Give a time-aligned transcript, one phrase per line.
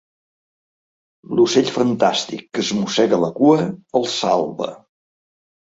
[1.39, 3.69] L'ocell fantàstic que es mossega la cua
[4.01, 4.71] els salva.